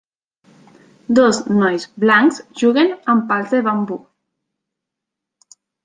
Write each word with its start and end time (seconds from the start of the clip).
Dos 1.19 1.41
nois 1.59 1.85
blancs 2.05 2.41
juguen 2.63 2.91
amb 3.15 3.31
pals 3.35 3.55
de 3.57 3.63
bambú. 3.71 4.03